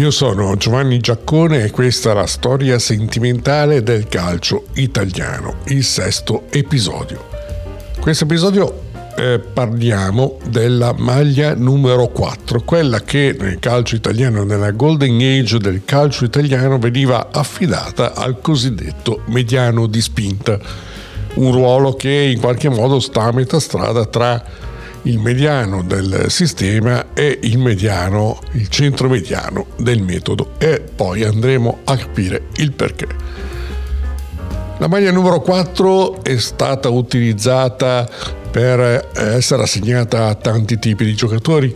Io 0.00 0.10
sono 0.10 0.56
Giovanni 0.56 0.98
Giaccone 0.98 1.64
e 1.64 1.70
questa 1.70 2.12
è 2.12 2.14
la 2.14 2.24
storia 2.24 2.78
sentimentale 2.78 3.82
del 3.82 4.08
calcio 4.08 4.64
italiano, 4.76 5.56
il 5.66 5.84
sesto 5.84 6.44
episodio. 6.48 7.28
Questo 8.00 8.24
episodio 8.24 8.84
eh, 9.14 9.38
parliamo 9.40 10.38
della 10.48 10.94
maglia 10.96 11.54
numero 11.54 12.08
4, 12.08 12.62
quella 12.62 13.02
che 13.02 13.36
nel 13.38 13.58
calcio 13.58 13.94
italiano, 13.94 14.42
nella 14.42 14.70
golden 14.70 15.16
age 15.16 15.58
del 15.58 15.82
calcio 15.84 16.24
italiano, 16.24 16.78
veniva 16.78 17.28
affidata 17.30 18.14
al 18.14 18.40
cosiddetto 18.40 19.24
mediano 19.26 19.86
di 19.86 20.00
spinta, 20.00 20.58
un 21.34 21.52
ruolo 21.52 21.92
che 21.92 22.32
in 22.34 22.40
qualche 22.40 22.70
modo 22.70 23.00
sta 23.00 23.24
a 23.24 23.32
metà 23.32 23.60
strada 23.60 24.06
tra 24.06 24.42
il 25.02 25.18
mediano 25.18 25.82
del 25.82 26.26
sistema 26.28 27.12
e 27.14 27.38
il 27.42 27.58
mediano, 27.58 28.38
il 28.52 28.68
centro 28.68 29.08
mediano 29.08 29.66
del 29.76 30.02
metodo 30.02 30.52
e 30.58 30.80
poi 30.80 31.24
andremo 31.24 31.80
a 31.84 31.96
capire 31.96 32.48
il 32.56 32.72
perché. 32.72 33.06
La 34.78 34.88
maglia 34.88 35.10
numero 35.10 35.40
4 35.40 36.24
è 36.24 36.38
stata 36.38 36.88
utilizzata 36.88 38.08
per 38.50 39.10
essere 39.14 39.62
assegnata 39.62 40.26
a 40.26 40.34
tanti 40.34 40.78
tipi 40.78 41.04
di 41.04 41.14
giocatori, 41.14 41.74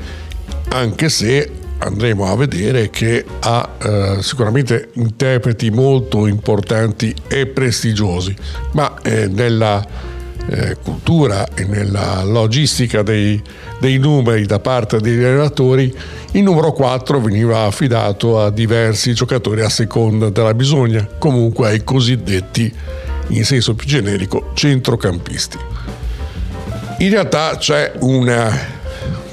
anche 0.70 1.08
se 1.08 1.50
andremo 1.78 2.30
a 2.30 2.36
vedere 2.36 2.90
che 2.90 3.24
ha 3.40 3.68
eh, 3.78 4.16
sicuramente 4.20 4.88
interpreti 4.94 5.70
molto 5.70 6.26
importanti 6.26 7.14
e 7.28 7.46
prestigiosi, 7.46 8.34
ma 8.72 8.94
eh, 9.02 9.26
nella 9.28 10.12
eh, 10.46 10.76
cultura 10.82 11.46
e 11.54 11.64
nella 11.64 12.22
logistica 12.24 13.02
dei, 13.02 13.40
dei, 13.80 13.98
numeri 13.98 14.46
da 14.46 14.60
parte 14.60 14.98
degli 15.00 15.22
allenatori, 15.22 15.94
il 16.32 16.42
numero 16.42 16.72
4 16.72 17.20
veniva 17.20 17.62
affidato 17.62 18.40
a 18.40 18.50
diversi 18.50 19.14
giocatori 19.14 19.62
a 19.62 19.68
seconda 19.68 20.28
della 20.28 20.54
bisogna, 20.54 21.06
comunque 21.18 21.68
ai 21.68 21.82
cosiddetti, 21.82 22.72
in 23.28 23.44
senso 23.44 23.74
più 23.74 23.86
generico, 23.86 24.50
centrocampisti. 24.54 25.58
In 26.98 27.10
realtà 27.10 27.56
c'è 27.58 27.92
una, 28.00 28.50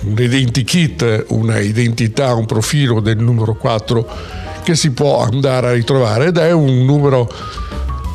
un 0.02 0.16
identikit, 0.18 1.26
una 1.30 1.60
identità, 1.60 2.34
un 2.34 2.46
profilo 2.46 3.00
del 3.00 3.18
numero 3.18 3.56
4 3.56 4.40
che 4.64 4.76
si 4.76 4.92
può 4.92 5.22
andare 5.22 5.68
a 5.68 5.72
ritrovare 5.74 6.28
ed 6.28 6.38
è 6.38 6.52
un 6.52 6.86
numero 6.86 7.30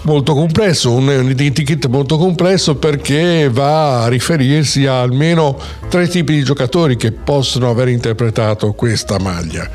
molto 0.07 0.35
complesso, 0.35 0.93
un, 0.93 1.09
un 1.09 1.29
identikit 1.29 1.87
molto 1.89 2.17
complesso 2.17 2.77
perché 2.77 3.51
va 3.53 4.05
a 4.05 4.09
riferirsi 4.09 4.87
a 4.87 5.01
almeno 5.01 5.59
tre 5.89 6.09
tipi 6.09 6.33
di 6.35 6.45
giocatori 6.45 6.97
che 6.97 7.11
possono 7.11 7.69
aver 7.69 7.89
interpretato 7.89 8.73
questa 8.73 9.19
maglia. 9.19 9.69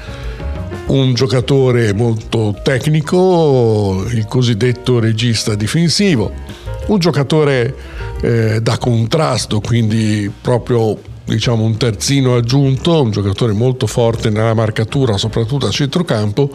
Un 0.88 1.14
giocatore 1.14 1.94
molto 1.94 2.56
tecnico, 2.64 4.06
il 4.10 4.26
cosiddetto 4.26 5.00
regista 5.00 5.54
difensivo, 5.54 6.32
un 6.88 6.98
giocatore 6.98 7.76
eh, 8.22 8.62
da 8.62 8.78
contrasto, 8.78 9.60
quindi 9.60 10.32
proprio 10.42 10.98
diciamo 11.24 11.64
un 11.64 11.78
terzino 11.78 12.36
aggiunto, 12.36 13.02
un 13.02 13.12
giocatore 13.12 13.54
molto 13.54 13.88
forte 13.88 14.30
nella 14.30 14.54
marcatura, 14.54 15.18
soprattutto 15.18 15.68
a 15.68 15.72
centrocampo, 15.72 16.50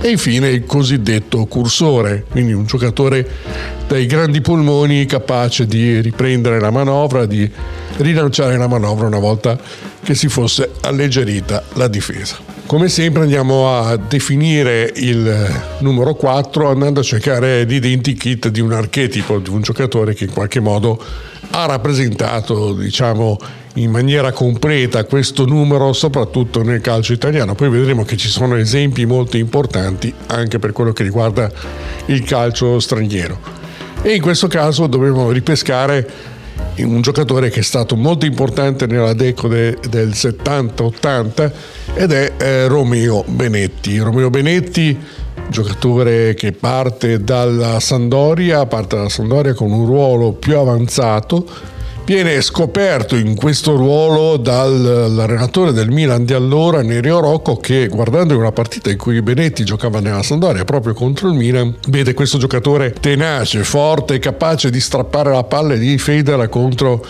e 0.00 0.10
infine 0.10 0.48
il 0.48 0.64
cosiddetto 0.66 1.46
cursore, 1.46 2.24
quindi 2.30 2.52
un 2.52 2.66
giocatore 2.66 3.28
dai 3.86 4.06
grandi 4.06 4.40
polmoni 4.40 5.06
capace 5.06 5.66
di 5.66 6.00
riprendere 6.00 6.60
la 6.60 6.70
manovra, 6.70 7.26
di 7.26 7.50
rilanciare 7.96 8.56
la 8.56 8.68
manovra 8.68 9.06
una 9.06 9.18
volta 9.18 9.58
che 10.02 10.14
si 10.14 10.28
fosse 10.28 10.70
alleggerita 10.82 11.64
la 11.74 11.88
difesa. 11.88 12.57
Come 12.68 12.90
sempre 12.90 13.22
andiamo 13.22 13.74
a 13.74 13.96
definire 13.96 14.92
il 14.96 15.48
numero 15.78 16.14
4 16.14 16.68
andando 16.68 17.00
a 17.00 17.02
cercare 17.02 17.64
l'identikit 17.64 18.48
di 18.48 18.60
un 18.60 18.72
archetipo, 18.72 19.38
di 19.38 19.48
un 19.48 19.62
giocatore 19.62 20.12
che 20.12 20.24
in 20.24 20.32
qualche 20.34 20.60
modo 20.60 21.02
ha 21.52 21.64
rappresentato, 21.64 22.74
diciamo, 22.74 23.38
in 23.76 23.90
maniera 23.90 24.32
completa 24.32 25.04
questo 25.04 25.46
numero, 25.46 25.94
soprattutto 25.94 26.62
nel 26.62 26.82
calcio 26.82 27.14
italiano. 27.14 27.54
Poi 27.54 27.70
vedremo 27.70 28.04
che 28.04 28.18
ci 28.18 28.28
sono 28.28 28.54
esempi 28.56 29.06
molto 29.06 29.38
importanti 29.38 30.12
anche 30.26 30.58
per 30.58 30.72
quello 30.72 30.92
che 30.92 31.04
riguarda 31.04 31.50
il 32.04 32.22
calcio 32.22 32.78
straniero. 32.80 33.40
E 34.02 34.14
in 34.14 34.20
questo 34.20 34.46
caso 34.46 34.86
dovremo 34.86 35.30
ripescare 35.30 36.06
un 36.76 37.00
giocatore 37.00 37.48
che 37.48 37.60
è 37.60 37.62
stato 37.62 37.96
molto 37.96 38.26
importante 38.26 38.86
nella 38.86 39.14
decade 39.14 39.78
del 39.88 40.10
70-80 40.10 41.50
ed 41.98 42.12
è 42.12 42.32
eh, 42.36 42.68
Romeo 42.68 43.24
Benetti. 43.26 43.98
Romeo 43.98 44.30
Benetti, 44.30 44.96
giocatore 45.48 46.34
che 46.34 46.52
parte 46.52 47.24
dalla 47.24 47.80
Sandoria, 47.80 48.66
parte 48.66 48.94
dalla 48.94 49.08
Sandoria 49.08 49.52
con 49.52 49.72
un 49.72 49.84
ruolo 49.84 50.30
più 50.34 50.56
avanzato 50.56 51.44
viene 52.04 52.40
scoperto 52.40 53.16
in 53.16 53.34
questo 53.34 53.74
ruolo 53.74 54.36
dall'allenatore 54.36 55.72
del 55.72 55.90
Milan 55.90 56.24
di 56.24 56.34
allora, 56.34 56.82
Nerio 56.82 57.18
Rocco, 57.18 57.56
che 57.56 57.88
guardando 57.88 58.38
una 58.38 58.52
partita 58.52 58.90
in 58.90 58.96
cui 58.96 59.20
Benetti 59.20 59.64
giocava 59.64 59.98
nella 59.98 60.22
Sandoria 60.22 60.64
proprio 60.64 60.94
contro 60.94 61.28
il 61.28 61.34
Milan, 61.34 61.74
vede 61.88 62.14
questo 62.14 62.38
giocatore 62.38 62.92
tenace, 62.92 63.64
forte, 63.64 64.20
capace 64.20 64.70
di 64.70 64.78
strappare 64.78 65.32
la 65.32 65.42
palla 65.42 65.74
di 65.74 65.88
difenderla 65.88 66.46
contro 66.46 67.04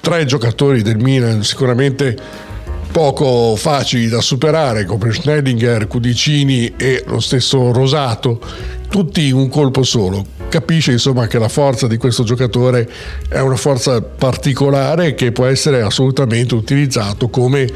tre 0.00 0.24
giocatori 0.24 0.80
del 0.80 0.96
Milan, 0.96 1.44
sicuramente 1.44 2.48
poco 2.90 3.54
facili 3.56 4.08
da 4.08 4.20
superare 4.20 4.84
come 4.84 5.12
Schneidinger, 5.12 5.86
Cudicini 5.86 6.74
e 6.76 7.04
lo 7.06 7.20
stesso 7.20 7.72
Rosato, 7.72 8.40
tutti 8.88 9.28
in 9.28 9.34
un 9.34 9.48
colpo 9.48 9.82
solo 9.82 10.38
capisce 10.48 10.90
insomma 10.90 11.28
che 11.28 11.38
la 11.38 11.48
forza 11.48 11.86
di 11.86 11.96
questo 11.96 12.24
giocatore 12.24 12.88
è 13.28 13.38
una 13.38 13.56
forza 13.56 14.02
particolare 14.02 15.14
che 15.14 15.30
può 15.30 15.46
essere 15.46 15.80
assolutamente 15.80 16.54
utilizzato 16.56 17.28
come 17.28 17.68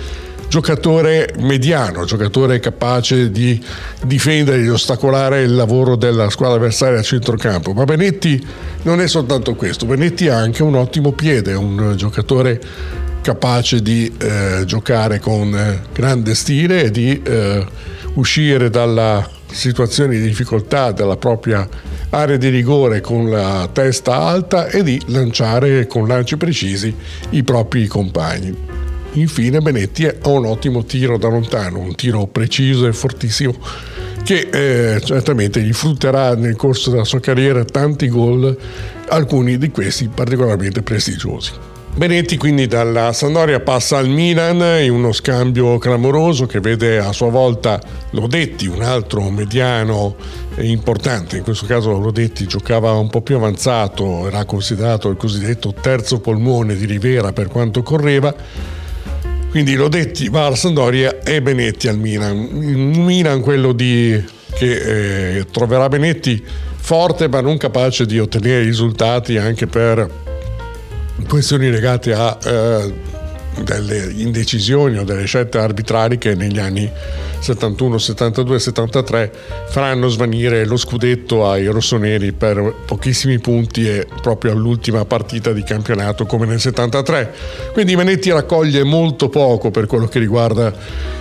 giocatore 0.48 1.32
mediano, 1.38 2.04
giocatore 2.04 2.60
capace 2.60 3.30
di 3.30 3.62
difendere, 4.04 4.60
di 4.60 4.68
ostacolare 4.68 5.42
il 5.42 5.54
lavoro 5.54 5.96
della 5.96 6.28
squadra 6.30 6.56
avversaria 6.56 6.98
a 6.98 7.02
centrocampo. 7.02 7.72
Ma 7.72 7.84
Benetti 7.84 8.44
non 8.82 9.00
è 9.00 9.08
soltanto 9.08 9.54
questo, 9.54 9.86
Benetti 9.86 10.28
ha 10.28 10.36
anche 10.36 10.62
un 10.62 10.74
ottimo 10.74 11.12
piede, 11.12 11.52
è 11.52 11.56
un 11.56 11.94
giocatore 11.96 12.60
capace 13.24 13.80
di 13.80 14.12
eh, 14.18 14.64
giocare 14.66 15.18
con 15.18 15.56
eh, 15.56 15.80
grande 15.94 16.34
stile 16.34 16.84
e 16.84 16.90
di 16.90 17.22
eh, 17.22 17.66
uscire 18.14 18.68
dalla 18.68 19.26
situazione 19.50 20.16
di 20.16 20.20
difficoltà 20.20 20.92
della 20.92 21.16
propria 21.16 21.66
area 22.10 22.36
di 22.36 22.50
rigore 22.50 23.00
con 23.00 23.30
la 23.30 23.66
testa 23.72 24.14
alta 24.14 24.66
e 24.66 24.82
di 24.82 25.00
lanciare 25.06 25.86
con 25.86 26.06
lanci 26.06 26.36
precisi 26.36 26.94
i 27.30 27.42
propri 27.42 27.86
compagni. 27.86 28.54
Infine 29.12 29.60
Benetti 29.60 30.04
ha 30.04 30.28
un 30.28 30.44
ottimo 30.44 30.84
tiro 30.84 31.16
da 31.16 31.28
lontano, 31.28 31.78
un 31.78 31.94
tiro 31.94 32.26
preciso 32.26 32.86
e 32.86 32.92
fortissimo 32.92 33.54
che 34.22 34.48
eh, 34.52 35.00
certamente 35.00 35.62
gli 35.62 35.72
frutterà 35.72 36.34
nel 36.34 36.56
corso 36.56 36.90
della 36.90 37.04
sua 37.04 37.20
carriera 37.20 37.64
tanti 37.64 38.08
gol, 38.08 38.54
alcuni 39.08 39.56
di 39.56 39.70
questi 39.70 40.08
particolarmente 40.08 40.82
prestigiosi. 40.82 41.72
Benetti 41.96 42.36
quindi 42.36 42.66
dalla 42.66 43.12
Sandoria 43.12 43.60
passa 43.60 43.98
al 43.98 44.08
Milan 44.08 44.82
in 44.82 44.90
uno 44.90 45.12
scambio 45.12 45.78
clamoroso 45.78 46.44
che 46.44 46.58
vede 46.58 46.98
a 46.98 47.12
sua 47.12 47.30
volta 47.30 47.80
Lodetti, 48.10 48.66
un 48.66 48.82
altro 48.82 49.30
mediano 49.30 50.16
importante, 50.56 51.36
in 51.36 51.44
questo 51.44 51.66
caso 51.66 51.96
Lodetti 51.96 52.46
giocava 52.48 52.90
un 52.94 53.08
po' 53.08 53.20
più 53.20 53.36
avanzato, 53.36 54.26
era 54.26 54.44
considerato 54.44 55.08
il 55.08 55.16
cosiddetto 55.16 55.72
terzo 55.80 56.18
polmone 56.18 56.74
di 56.74 56.84
Rivera 56.84 57.32
per 57.32 57.46
quanto 57.46 57.84
correva, 57.84 58.34
quindi 59.50 59.74
Lodetti 59.74 60.28
va 60.28 60.46
alla 60.46 60.56
Sandoria 60.56 61.20
e 61.22 61.40
Benetti 61.40 61.86
al 61.86 61.98
Milan. 61.98 62.36
Un 62.36 63.04
Milan 63.04 63.40
quello 63.40 63.70
di, 63.70 64.20
che 64.52 65.36
eh, 65.36 65.46
troverà 65.48 65.88
Benetti 65.88 66.44
forte 66.76 67.28
ma 67.28 67.40
non 67.40 67.56
capace 67.56 68.04
di 68.04 68.18
ottenere 68.18 68.64
risultati 68.64 69.36
anche 69.36 69.68
per 69.68 70.33
questioni 71.28 71.70
legate 71.70 72.12
a 72.12 72.38
eh, 72.44 72.94
delle 73.62 74.10
indecisioni 74.16 74.98
o 74.98 75.04
delle 75.04 75.26
scelte 75.26 75.58
arbitrali 75.58 76.18
che 76.18 76.34
negli 76.34 76.58
anni 76.58 76.90
71, 77.38 77.98
72 77.98 78.58
73 78.58 79.32
faranno 79.68 80.08
svanire 80.08 80.64
lo 80.64 80.76
scudetto 80.76 81.48
ai 81.48 81.66
rossoneri 81.66 82.32
per 82.32 82.74
pochissimi 82.86 83.38
punti 83.38 83.88
e 83.88 84.06
proprio 84.22 84.52
all'ultima 84.52 85.04
partita 85.04 85.52
di 85.52 85.62
campionato 85.62 86.26
come 86.26 86.46
nel 86.46 86.60
73. 86.60 87.32
Quindi 87.72 87.96
Manetti 87.96 88.30
raccoglie 88.30 88.82
molto 88.82 89.28
poco 89.28 89.70
per 89.70 89.86
quello 89.86 90.06
che 90.06 90.18
riguarda 90.18 90.72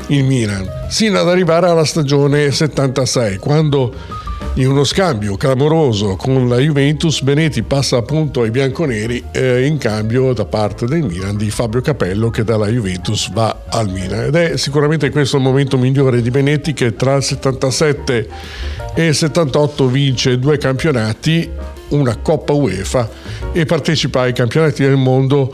il 0.08 0.24
Milan, 0.24 0.68
sino 0.90 1.20
ad 1.20 1.28
arrivare 1.28 1.68
alla 1.68 1.86
stagione 1.86 2.52
76, 2.52 3.38
quando 3.38 4.22
In 4.56 4.68
uno 4.68 4.84
scambio 4.84 5.36
clamoroso 5.36 6.16
con 6.16 6.48
la 6.48 6.60
Juventus, 6.60 7.24
Benetti 7.24 7.64
passa 7.64 7.98
appunto 7.98 8.44
ai 8.44 8.52
bianconeri 8.52 9.24
eh, 9.32 9.66
in 9.66 9.80
cambio 9.80 10.32
da 10.34 10.46
parte 10.46 10.86
del 10.86 11.02
Milan 11.02 11.36
di 11.36 11.50
Fabio 11.50 11.82
Capello 11.82 12.30
che 12.30 12.44
dalla 12.44 12.68
Juventus 12.68 13.32
va 13.32 13.64
al 13.68 13.90
Milan. 13.90 14.26
Ed 14.26 14.36
è 14.36 14.56
sicuramente 14.58 15.10
questo 15.10 15.38
il 15.38 15.42
momento 15.42 15.76
migliore 15.80 16.22
di 16.22 16.30
Benetti 16.30 16.74
che 16.74 16.96
tra 16.96 17.16
il 17.16 17.24
77 17.24 18.30
e 18.94 19.08
il 19.08 19.16
78 19.16 19.88
vince 19.88 20.38
due 20.38 20.60
campionati, 20.60 21.50
una 21.90 22.16
Coppa 22.18 22.54
UEFA 22.54 23.10
e 23.54 23.66
partecipa 23.66 24.22
ai 24.22 24.34
campionati 24.34 24.84
del 24.84 24.98
mondo 24.98 25.52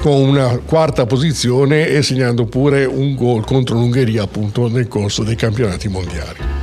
con 0.00 0.20
una 0.20 0.58
quarta 0.58 1.06
posizione 1.06 1.88
e 1.88 2.02
segnando 2.02 2.44
pure 2.44 2.84
un 2.84 3.14
gol 3.14 3.46
contro 3.46 3.76
l'Ungheria 3.76 4.24
appunto 4.24 4.68
nel 4.68 4.86
corso 4.86 5.22
dei 5.22 5.34
campionati 5.34 5.88
mondiali. 5.88 6.53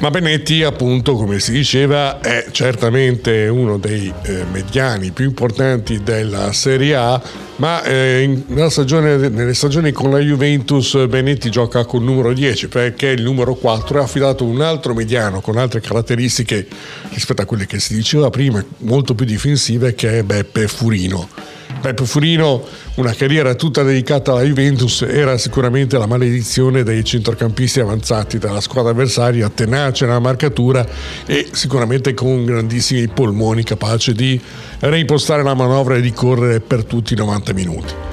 Ma 0.00 0.10
Benetti, 0.10 0.62
appunto, 0.62 1.16
come 1.16 1.40
si 1.40 1.50
diceva, 1.50 2.20
è 2.20 2.46
certamente 2.52 3.48
uno 3.48 3.78
dei 3.78 4.12
eh, 4.22 4.44
mediani 4.44 5.10
più 5.10 5.24
importanti 5.24 6.04
della 6.04 6.52
Serie 6.52 6.94
A, 6.94 7.20
ma 7.56 7.82
eh, 7.82 8.44
stagione, 8.68 9.16
nelle 9.28 9.54
stagioni 9.54 9.90
con 9.90 10.12
la 10.12 10.20
Juventus 10.20 11.04
Benetti 11.08 11.50
gioca 11.50 11.84
col 11.84 12.04
numero 12.04 12.32
10 12.32 12.68
perché 12.68 13.08
il 13.08 13.22
numero 13.22 13.56
4 13.56 13.98
è 13.98 14.02
affidato 14.02 14.44
un 14.44 14.60
altro 14.60 14.94
mediano 14.94 15.40
con 15.40 15.56
altre 15.56 15.80
caratteristiche 15.80 16.68
rispetto 17.10 17.42
a 17.42 17.44
quelle 17.44 17.66
che 17.66 17.80
si 17.80 17.94
diceva 17.94 18.30
prima, 18.30 18.64
molto 18.78 19.16
più 19.16 19.26
difensive, 19.26 19.96
che 19.96 20.18
è 20.18 20.22
Beppe 20.22 20.68
Furino 20.68 21.56
Peppe 21.80 22.04
Furino, 22.04 22.64
una 22.96 23.12
carriera 23.12 23.54
tutta 23.54 23.82
dedicata 23.82 24.32
alla 24.32 24.42
Juventus, 24.42 25.02
era 25.02 25.38
sicuramente 25.38 25.96
la 25.96 26.06
maledizione 26.06 26.82
dei 26.82 27.04
centrocampisti 27.04 27.80
avanzati 27.80 28.38
della 28.38 28.60
squadra 28.60 28.90
avversaria, 28.90 29.48
tenace 29.48 30.04
nella 30.04 30.18
marcatura 30.18 30.86
e 31.24 31.48
sicuramente 31.52 32.14
con 32.14 32.44
grandissimi 32.44 33.06
polmoni 33.08 33.62
capace 33.62 34.12
di 34.12 34.40
reimpostare 34.80 35.42
la 35.42 35.54
manovra 35.54 35.96
e 35.96 36.00
di 36.00 36.12
correre 36.12 36.60
per 36.60 36.84
tutti 36.84 37.12
i 37.12 37.16
90 37.16 37.52
minuti. 37.52 38.07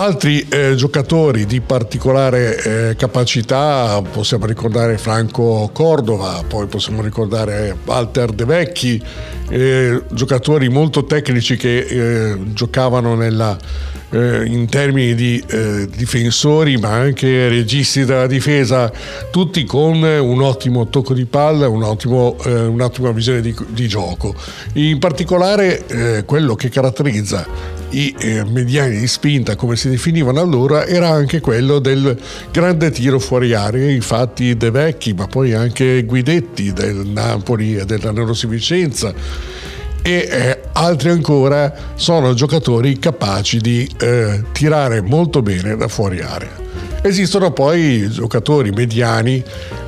Altri 0.00 0.46
eh, 0.48 0.76
giocatori 0.76 1.44
di 1.44 1.60
particolare 1.60 2.56
eh, 2.88 2.96
capacità, 2.96 4.02
possiamo 4.10 4.46
ricordare 4.46 4.96
Franco 4.96 5.68
Cordova, 5.74 6.42
poi 6.48 6.66
possiamo 6.68 7.02
ricordare 7.02 7.76
Walter 7.84 8.30
De 8.30 8.46
Vecchi, 8.46 8.98
eh, 9.50 10.02
giocatori 10.10 10.70
molto 10.70 11.04
tecnici 11.04 11.58
che 11.58 11.80
eh, 11.80 12.38
giocavano 12.54 13.14
nella, 13.14 13.54
eh, 14.08 14.46
in 14.46 14.70
termini 14.70 15.14
di 15.14 15.44
eh, 15.46 15.86
difensori 15.94 16.78
ma 16.78 16.92
anche 16.92 17.50
registi 17.50 18.06
della 18.06 18.26
difesa, 18.26 18.90
tutti 19.30 19.64
con 19.64 20.02
un 20.02 20.40
ottimo 20.40 20.88
tocco 20.88 21.12
di 21.12 21.26
palla, 21.26 21.68
un 21.68 21.82
ottimo, 21.82 22.36
un'ottima 22.46 23.10
visione 23.10 23.42
di, 23.42 23.54
di, 23.68 23.86
gioco. 23.86 24.34
In 24.74 24.98
particolare 24.98 26.24
quello 26.24 26.54
che 26.54 26.70
caratterizza 26.70 27.79
i 27.90 28.14
eh, 28.18 28.44
mediani 28.44 28.98
di 28.98 29.06
spinta, 29.06 29.56
come 29.56 29.76
si 29.76 29.88
definivano 29.88 30.40
allora, 30.40 30.86
era 30.86 31.08
anche 31.08 31.40
quello 31.40 31.78
del 31.78 32.16
grande 32.50 32.90
tiro 32.90 33.18
fuori 33.18 33.52
area. 33.54 33.90
Infatti 33.90 34.56
De 34.56 34.70
Vecchi, 34.70 35.12
ma 35.12 35.26
poi 35.26 35.54
anche 35.54 36.04
Guidetti 36.04 36.72
del 36.72 37.06
Napoli 37.06 37.76
e 37.76 37.84
della 37.84 38.12
Neurosi 38.12 38.46
Vicenza 38.46 39.12
e 40.02 40.28
eh, 40.30 40.60
altri 40.72 41.10
ancora 41.10 41.72
sono 41.94 42.32
giocatori 42.32 42.98
capaci 42.98 43.58
di 43.58 43.88
eh, 43.98 44.44
tirare 44.52 45.02
molto 45.02 45.42
bene 45.42 45.76
da 45.76 45.88
fuori 45.88 46.20
area. 46.20 46.69
Esistono 47.02 47.50
poi 47.50 48.10
giocatori 48.10 48.72
mediani 48.72 49.42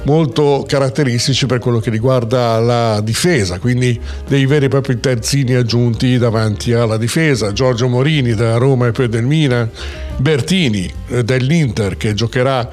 molto 0.05 0.65
caratteristici 0.67 1.45
per 1.45 1.59
quello 1.59 1.79
che 1.79 1.91
riguarda 1.91 2.59
la 2.59 3.03
difesa, 3.03 3.59
quindi 3.59 4.01
dei 4.27 4.47
veri 4.47 4.65
e 4.65 4.69
propri 4.69 4.99
terzini 4.99 5.55
aggiunti 5.55 6.17
davanti 6.17 6.73
alla 6.73 6.97
difesa. 6.97 7.53
Giorgio 7.53 7.87
Morini 7.89 8.35
da 8.35 8.57
Roma 8.57 8.87
e 8.87 8.93
poi 8.93 9.11
del 9.11 9.25
Milan, 9.25 9.69
Bertini 10.17 10.91
eh, 11.09 11.23
dell'Inter 11.23 11.99
che 11.99 12.15
giocherà 12.15 12.71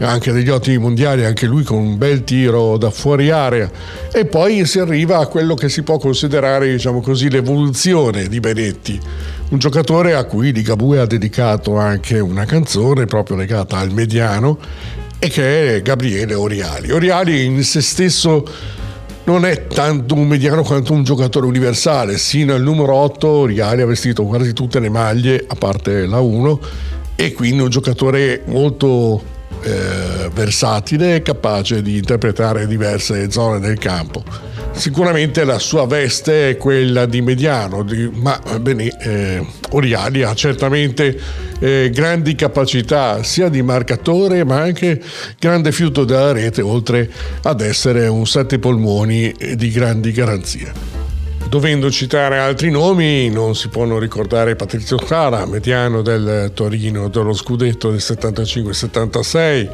anche 0.00 0.32
degli 0.32 0.50
ottimi 0.50 0.78
mondiali, 0.78 1.24
anche 1.24 1.46
lui 1.46 1.64
con 1.64 1.78
un 1.78 1.98
bel 1.98 2.24
tiro 2.24 2.76
da 2.76 2.90
fuori 2.90 3.30
area. 3.30 3.70
E 4.12 4.26
poi 4.26 4.64
si 4.66 4.78
arriva 4.78 5.18
a 5.18 5.26
quello 5.26 5.54
che 5.54 5.68
si 5.68 5.82
può 5.82 5.98
considerare, 5.98 6.70
diciamo 6.70 7.00
così, 7.00 7.30
l'evoluzione 7.30 8.28
di 8.28 8.38
Benetti, 8.38 9.00
un 9.50 9.58
giocatore 9.58 10.14
a 10.14 10.24
cui 10.24 10.52
Ligabue 10.52 10.98
ha 10.98 11.06
dedicato 11.06 11.76
anche 11.76 12.18
una 12.18 12.44
canzone 12.44 13.06
proprio 13.06 13.36
legata 13.36 13.78
al 13.78 13.92
mediano 13.92 14.58
e 15.18 15.28
che 15.28 15.76
è 15.76 15.82
Gabriele 15.82 16.34
Oriali. 16.34 16.90
Oriali 16.90 17.44
in 17.44 17.64
se 17.64 17.80
stesso 17.80 18.44
non 19.24 19.44
è 19.44 19.66
tanto 19.66 20.14
un 20.14 20.26
mediano 20.26 20.62
quanto 20.62 20.92
un 20.92 21.02
giocatore 21.02 21.46
universale. 21.46 22.18
Sino 22.18 22.54
al 22.54 22.62
numero 22.62 22.94
8 22.94 23.26
Oriali 23.26 23.82
ha 23.82 23.86
vestito 23.86 24.24
quasi 24.24 24.52
tutte 24.52 24.80
le 24.80 24.88
maglie, 24.88 25.44
a 25.46 25.54
parte 25.54 26.06
la 26.06 26.20
1, 26.20 26.60
e 27.14 27.32
quindi 27.32 27.62
un 27.62 27.70
giocatore 27.70 28.42
molto 28.46 29.22
eh, 29.62 30.30
versatile 30.32 31.16
e 31.16 31.22
capace 31.22 31.82
di 31.82 31.96
interpretare 31.96 32.66
diverse 32.66 33.30
zone 33.30 33.60
del 33.60 33.78
campo. 33.78 34.22
Sicuramente 34.78 35.42
la 35.42 35.58
sua 35.58 35.86
veste 35.86 36.50
è 36.50 36.56
quella 36.56 37.04
di 37.04 37.20
mediano, 37.20 37.82
di, 37.82 38.08
ma 38.14 38.40
bene, 38.60 38.96
eh, 39.00 39.44
Oriali 39.70 40.22
ha 40.22 40.32
certamente 40.36 41.18
eh, 41.58 41.90
grandi 41.92 42.36
capacità 42.36 43.24
sia 43.24 43.48
di 43.48 43.60
marcatore 43.60 44.44
ma 44.44 44.60
anche 44.60 45.02
grande 45.36 45.72
fiuto 45.72 46.04
della 46.04 46.30
rete, 46.30 46.62
oltre 46.62 47.10
ad 47.42 47.60
essere 47.60 48.06
un 48.06 48.24
sette 48.24 48.60
polmoni 48.60 49.34
di 49.56 49.70
grandi 49.72 50.12
garanzie. 50.12 50.72
Dovendo 51.48 51.90
citare 51.90 52.38
altri 52.38 52.70
nomi, 52.70 53.30
non 53.30 53.56
si 53.56 53.68
può 53.68 53.84
non 53.84 53.98
ricordare 53.98 54.54
Patrizio 54.54 54.98
Sara, 55.04 55.44
mediano 55.44 56.02
del 56.02 56.52
Torino 56.54 57.08
dello 57.08 57.32
scudetto 57.32 57.90
del 57.90 57.98
75-76, 58.00 59.68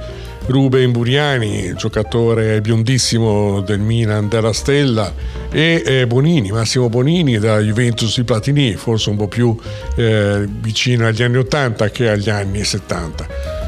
Ruben 0.47 0.93
Buriani, 0.93 1.75
giocatore 1.75 2.61
biondissimo 2.61 3.61
del 3.61 3.81
Milan 3.81 4.29
della 4.29 4.53
Stella, 4.53 5.13
e 5.51 6.05
Bonini, 6.07 6.51
Massimo 6.51 6.89
Bonini 6.89 7.39
della 7.39 7.61
Juventus 7.61 8.17
di 8.17 8.25
Platini, 8.25 8.75
forse 8.75 9.11
un 9.11 9.17
po' 9.17 9.29
più 9.29 9.57
eh, 9.97 10.47
vicino 10.61 11.07
agli 11.07 11.23
anni 11.23 11.37
80 11.37 11.91
che 11.91 12.11
agli 12.11 12.29
anni 12.29 12.65
70. 12.65 13.63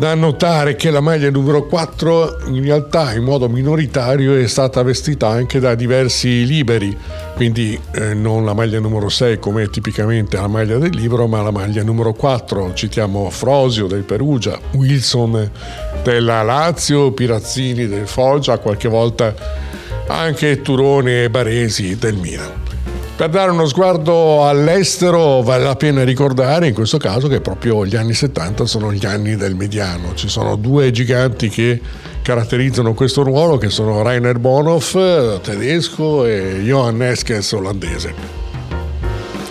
Da 0.00 0.14
notare 0.14 0.76
che 0.76 0.90
la 0.90 1.00
maglia 1.00 1.30
numero 1.30 1.66
4 1.66 2.46
in 2.46 2.62
realtà 2.62 3.12
in 3.12 3.22
modo 3.22 3.50
minoritario 3.50 4.34
è 4.34 4.46
stata 4.46 4.82
vestita 4.82 5.28
anche 5.28 5.60
da 5.60 5.74
diversi 5.74 6.46
liberi, 6.46 6.96
quindi 7.34 7.78
eh, 7.92 8.14
non 8.14 8.46
la 8.46 8.54
maglia 8.54 8.80
numero 8.80 9.10
6 9.10 9.38
come 9.38 9.68
tipicamente 9.68 10.38
la 10.38 10.46
maglia 10.46 10.78
del 10.78 10.94
libro, 10.94 11.26
ma 11.26 11.42
la 11.42 11.50
maglia 11.50 11.82
numero 11.82 12.14
4. 12.14 12.72
Citiamo 12.72 13.28
Frosio 13.28 13.86
del 13.86 14.04
Perugia, 14.04 14.58
Wilson 14.72 15.50
della 16.02 16.42
Lazio, 16.42 17.12
Pirazzini 17.12 17.86
del 17.86 18.06
Foggia, 18.06 18.58
qualche 18.58 18.88
volta 18.88 19.34
anche 20.06 20.60
Turone 20.62 21.24
e 21.24 21.30
Baresi 21.30 21.96
del 21.96 22.16
Milan. 22.16 22.60
Per 23.20 23.28
dare 23.28 23.50
uno 23.50 23.66
sguardo 23.66 24.48
all'estero 24.48 25.42
vale 25.42 25.64
la 25.64 25.76
pena 25.76 26.02
ricordare 26.04 26.68
in 26.68 26.74
questo 26.74 26.96
caso 26.96 27.28
che 27.28 27.42
proprio 27.42 27.84
gli 27.84 27.94
anni 27.94 28.14
70 28.14 28.64
sono 28.64 28.94
gli 28.94 29.04
anni 29.04 29.36
del 29.36 29.54
mediano. 29.54 30.14
Ci 30.14 30.28
sono 30.28 30.56
due 30.56 30.90
giganti 30.90 31.50
che 31.50 31.78
caratterizzano 32.22 32.94
questo 32.94 33.22
ruolo 33.22 33.58
che 33.58 33.68
sono 33.68 34.00
Rainer 34.00 34.38
Bonhoff 34.38 34.94
tedesco 35.42 36.24
e 36.24 36.62
Johan 36.62 36.96
Neskes 36.96 37.52
olandese. 37.52 38.14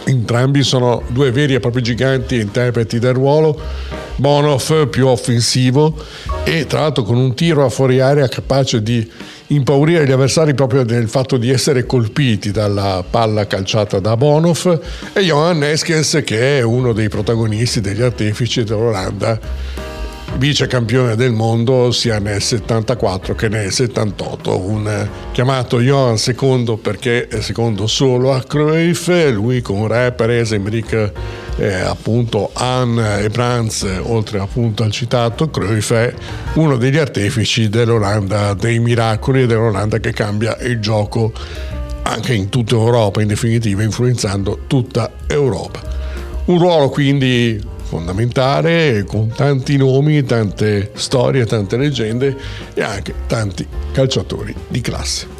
Entrambi 0.06 0.64
sono 0.64 1.04
due 1.10 1.30
veri 1.30 1.54
e 1.54 1.60
propri 1.60 1.84
giganti 1.84 2.40
interpreti 2.40 2.98
del 2.98 3.14
ruolo. 3.14 3.56
Bonhoff 4.20 4.88
più 4.88 5.08
offensivo 5.08 5.96
e 6.44 6.66
tra 6.68 6.82
l'altro 6.82 7.04
con 7.04 7.18
un 7.18 7.34
tiro 7.34 7.66
a 7.66 7.70
fuori 7.70 8.00
area 8.00 8.28
capace 8.28 8.84
di 8.84 9.10
impaurire 9.48 10.06
gli 10.06 10.12
avversari 10.12 10.54
proprio 10.54 10.84
nel 10.84 11.08
fatto 11.08 11.38
di 11.38 11.50
essere 11.50 11.86
colpiti 11.86 12.52
dalla 12.52 13.04
palla 13.10 13.48
calciata 13.48 14.00
da 14.00 14.16
Bonhoff 14.18 14.66
e 15.14 15.22
Johan 15.22 15.60
Neskens 15.60 16.22
che 16.26 16.60
è 16.60 16.62
uno 16.62 16.94
dei 16.94 17.10
protagonisti 17.10 17.82
degli 17.82 18.02
artefici 18.02 18.64
dell'Olanda 18.64 19.40
vice 20.38 20.68
campione 20.68 21.16
del 21.16 21.32
mondo 21.32 21.92
sia 21.92 22.20
nel 22.20 22.42
74 22.42 23.36
che 23.36 23.50
nel 23.50 23.72
78, 23.72 24.58
un 24.58 25.08
chiamato 25.32 25.80
Johan 25.80 26.16
II 26.18 26.78
perché 26.82 27.28
è 27.28 27.42
secondo 27.42 27.88
solo 27.88 28.34
a 28.34 28.42
Cruyff, 28.44 29.10
lui 29.32 29.62
con 29.62 29.88
Re, 29.88 30.12
Perez, 30.12 30.52
Emmerich 30.52 31.12
eh, 31.60 31.74
appunto 31.74 32.52
Hahn 32.54 32.98
e 32.98 33.30
Brands, 33.30 33.86
oltre 34.04 34.40
appunto 34.40 34.84
al 34.84 34.92
citato 34.92 35.50
Cruyff, 35.50 35.92
è 35.92 36.14
uno 36.54 36.78
degli 36.78 36.98
artefici 36.98 37.68
dell'Olanda, 37.68 38.54
dei 38.54 38.80
miracoli 38.80 39.46
dell'Olanda 39.46 40.00
che 40.00 40.14
cambia 40.14 40.58
il 40.62 40.80
gioco 40.80 41.34
anche 42.04 42.34
in 42.34 42.50
tutta 42.50 42.76
Europa, 42.76 43.22
in 43.22 43.28
definitiva 43.28 43.84
influenzando 43.84 44.62
tutta 44.68 45.12
Europa. 45.28 45.82
Un 46.46 46.58
ruolo 46.58 46.90
quindi 46.90 47.62
fondamentale 47.84 49.04
con 49.06 49.28
tanti 49.28 49.76
nomi, 49.76 50.24
tante 50.24 50.92
storie, 50.94 51.46
tante 51.46 51.76
leggende 51.76 52.38
e 52.74 52.82
anche 52.82 53.14
tanti 53.28 53.68
calciatori 53.92 54.56
di 54.68 54.80
classe. 54.82 55.39